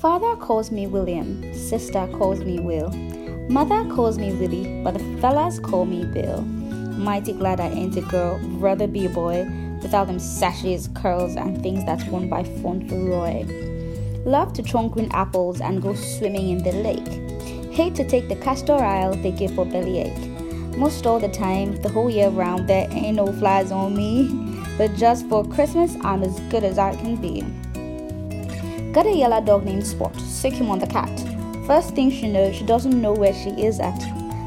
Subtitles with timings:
[0.00, 2.90] calls me William, sister calls me Will.
[3.50, 6.40] Mother calls me Willie, but the fellas call me Bill.
[6.40, 9.46] Mighty glad I ain't a girl, rather be a boy,
[9.82, 13.44] without them sashes, curls, and things that's worn by Fauntleroy.
[14.24, 17.70] Love to chunk green apples and go swimming in the lake.
[17.70, 20.28] Hate to take the castor oil they give for bellyache.
[20.78, 24.30] Most all the time, the whole year round, there ain't no flies on me.
[24.78, 27.44] But just for Christmas, I'm as good as I can be.
[28.92, 31.08] Got a yellow dog named Spot, sick him on the cat.
[31.64, 34.00] First thing she knows, she doesn't know where she is at.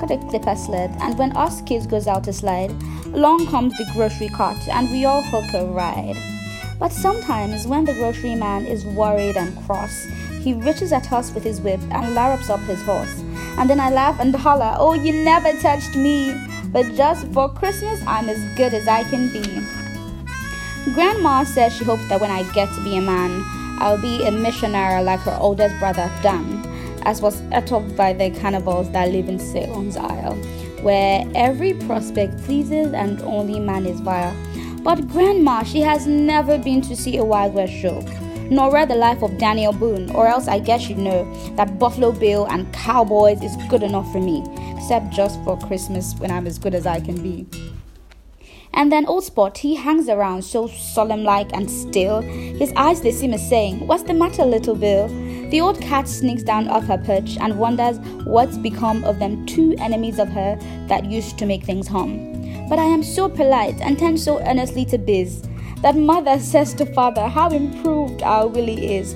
[0.00, 2.72] Got a clipper sled, and when us kids goes out to slide,
[3.14, 6.16] along comes the grocery cart, and we all hook a ride.
[6.80, 10.04] But sometimes, when the grocery man is worried and cross,
[10.40, 13.20] he reaches at us with his whip and larrups up his horse.
[13.56, 16.34] And then I laugh and holler, Oh, you never touched me!
[16.72, 19.44] But just for Christmas, I'm as good as I can be.
[20.92, 24.30] Grandma says she hopes that when I get to be a man, I'll be a
[24.30, 29.38] missionary like her oldest brother, Dan as was uttered by the cannibals that live in
[29.38, 30.34] Ceylon's Isle,
[30.82, 34.34] where every prospect pleases and only man is vile.
[34.82, 38.00] But Grandma, she has never been to see a Wild West show,
[38.50, 41.24] nor read the life of Daniel Boone, or else I guess you'd know
[41.56, 44.44] that Buffalo Bill and Cowboys is good enough for me,
[44.76, 47.46] except just for Christmas when I'm as good as I can be.
[48.76, 52.20] And then Old Spot, he hangs around so solemn like and still.
[52.22, 55.08] His eyes they seem as saying, What's the matter, little Bill?
[55.50, 59.76] The old cat sneaks down off her perch and wonders what's become of them two
[59.78, 60.56] enemies of her
[60.88, 62.66] that used to make things hum.
[62.68, 65.42] But I am so polite and tend so earnestly to Biz
[65.82, 69.14] that mother says to father how improved our Willie is.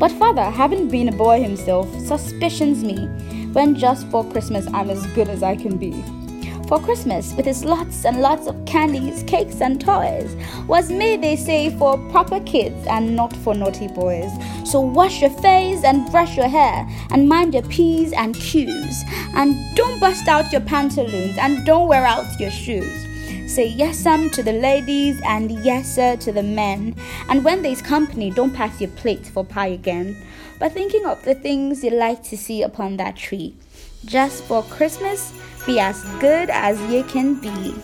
[0.00, 3.06] But father, having been a boy himself, suspicions me
[3.52, 5.92] when just for Christmas I'm as good as I can be
[6.74, 10.34] for Christmas with its lots and lots of candies, cakes, and toys
[10.66, 14.28] was made, they say, for proper kids and not for naughty boys.
[14.64, 19.04] So wash your face and brush your hair and mind your P's and Q's.
[19.36, 23.06] And don't bust out your pantaloons and don't wear out your shoes.
[23.46, 26.96] Say yes um to the ladies and yes sir to the men.
[27.28, 30.20] And when there's company, don't pass your plate for pie again.
[30.58, 33.54] But thinking of the things you like to see upon that tree.
[34.04, 35.32] Just for Christmas,
[35.66, 37.74] be as good as you can be.